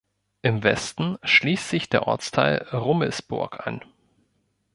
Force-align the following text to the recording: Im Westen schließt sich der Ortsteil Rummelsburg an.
Im 0.41 0.63
Westen 0.63 1.19
schließt 1.21 1.69
sich 1.69 1.87
der 1.87 2.07
Ortsteil 2.07 2.67
Rummelsburg 2.73 3.67
an. 3.67 3.83